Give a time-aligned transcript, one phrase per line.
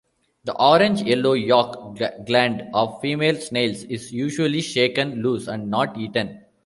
[0.45, 1.95] The orange-yellow yolk
[2.25, 6.41] gland of female snails is usually shaken loose and not eaten.